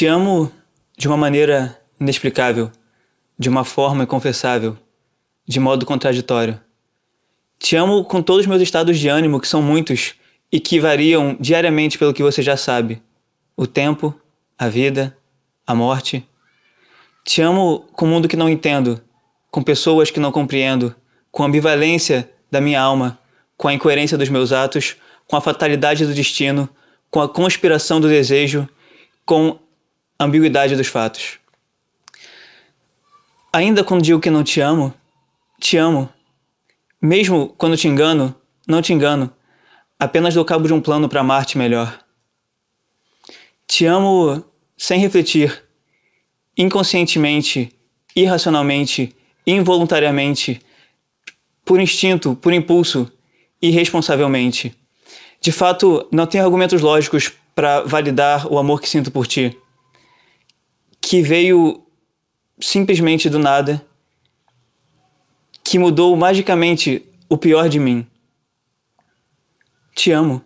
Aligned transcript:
Te 0.00 0.06
amo 0.06 0.50
de 0.96 1.06
uma 1.06 1.16
maneira 1.18 1.78
inexplicável, 2.00 2.72
de 3.38 3.50
uma 3.50 3.66
forma 3.66 4.04
inconfessável, 4.04 4.74
de 5.46 5.60
modo 5.60 5.84
contraditório. 5.84 6.58
Te 7.58 7.76
amo 7.76 8.02
com 8.02 8.22
todos 8.22 8.40
os 8.40 8.46
meus 8.46 8.62
estados 8.62 8.98
de 8.98 9.08
ânimo, 9.08 9.38
que 9.38 9.46
são 9.46 9.60
muitos 9.60 10.14
e 10.50 10.58
que 10.58 10.80
variam 10.80 11.36
diariamente 11.38 11.98
pelo 11.98 12.14
que 12.14 12.22
você 12.22 12.40
já 12.40 12.56
sabe: 12.56 13.02
o 13.54 13.66
tempo, 13.66 14.18
a 14.58 14.70
vida, 14.70 15.14
a 15.66 15.74
morte. 15.74 16.26
Te 17.22 17.42
amo 17.42 17.80
com 17.92 18.06
o 18.06 18.08
mundo 18.08 18.26
que 18.26 18.38
não 18.38 18.48
entendo, 18.48 19.02
com 19.50 19.62
pessoas 19.62 20.10
que 20.10 20.18
não 20.18 20.32
compreendo, 20.32 20.96
com 21.30 21.42
a 21.42 21.46
ambivalência 21.46 22.26
da 22.50 22.58
minha 22.58 22.80
alma, 22.80 23.18
com 23.54 23.68
a 23.68 23.74
incoerência 23.74 24.16
dos 24.16 24.30
meus 24.30 24.50
atos, 24.50 24.96
com 25.26 25.36
a 25.36 25.42
fatalidade 25.42 26.06
do 26.06 26.14
destino, 26.14 26.70
com 27.10 27.20
a 27.20 27.28
conspiração 27.28 28.00
do 28.00 28.08
desejo, 28.08 28.66
com 29.26 29.58
ambiguidade 30.20 30.76
dos 30.76 30.86
fatos. 30.86 31.38
Ainda 33.50 33.82
quando 33.82 34.02
digo 34.02 34.20
que 34.20 34.30
não 34.30 34.44
te 34.44 34.60
amo, 34.60 34.92
te 35.58 35.78
amo. 35.78 36.08
Mesmo 37.00 37.54
quando 37.56 37.76
te 37.76 37.88
engano, 37.88 38.34
não 38.68 38.82
te 38.82 38.92
engano. 38.92 39.32
Apenas 39.98 40.34
dou 40.34 40.44
cabo 40.44 40.66
de 40.66 40.74
um 40.74 40.80
plano 40.80 41.08
para 41.08 41.20
amar-te 41.20 41.56
melhor. 41.56 41.98
Te 43.66 43.86
amo 43.86 44.44
sem 44.76 45.00
refletir, 45.00 45.64
inconscientemente, 46.56 47.72
irracionalmente, 48.14 49.14
involuntariamente, 49.46 50.60
por 51.64 51.80
instinto, 51.80 52.36
por 52.36 52.52
impulso, 52.52 53.10
irresponsavelmente. 53.60 54.74
De 55.40 55.50
fato, 55.50 56.06
não 56.12 56.26
tenho 56.26 56.44
argumentos 56.44 56.82
lógicos 56.82 57.32
para 57.54 57.80
validar 57.80 58.46
o 58.46 58.58
amor 58.58 58.80
que 58.80 58.88
sinto 58.88 59.10
por 59.10 59.26
ti, 59.26 59.56
que 61.10 61.22
veio 61.22 61.84
simplesmente 62.60 63.28
do 63.28 63.40
nada, 63.40 63.84
que 65.64 65.76
mudou 65.76 66.16
magicamente 66.16 67.04
o 67.28 67.36
pior 67.36 67.68
de 67.68 67.80
mim. 67.80 68.06
Te 69.92 70.12
amo. 70.12 70.40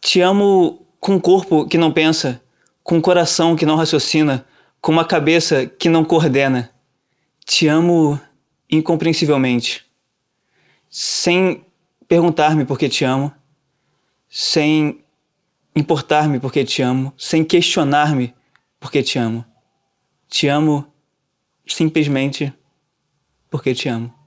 Te 0.00 0.20
amo 0.20 0.86
com 1.00 1.14
um 1.14 1.18
corpo 1.18 1.66
que 1.66 1.76
não 1.76 1.90
pensa, 1.92 2.40
com 2.84 2.98
um 2.98 3.00
coração 3.00 3.56
que 3.56 3.66
não 3.66 3.74
raciocina, 3.74 4.46
com 4.80 4.92
uma 4.92 5.04
cabeça 5.04 5.66
que 5.66 5.88
não 5.88 6.04
coordena. 6.04 6.70
Te 7.44 7.66
amo 7.66 8.20
incompreensivelmente, 8.70 9.84
sem 10.88 11.64
perguntar-me 12.06 12.64
por 12.64 12.78
que 12.78 12.88
te 12.88 13.04
amo, 13.04 13.32
sem 14.28 15.00
importar-me 15.74 16.38
porque 16.38 16.64
te 16.64 16.80
amo, 16.80 17.12
sem 17.18 17.44
questionar-me 17.44 18.32
porque 18.78 19.02
te 19.02 19.18
amo. 19.18 19.44
Te 20.28 20.50
amo 20.50 20.94
simplesmente 21.64 22.52
porque 23.48 23.74
te 23.74 23.88
amo. 23.88 24.25